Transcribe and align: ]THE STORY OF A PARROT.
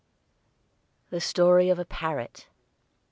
]THE 1.11 1.21
STORY 1.21 1.69
OF 1.69 1.77
A 1.77 1.85
PARROT. 1.85 2.47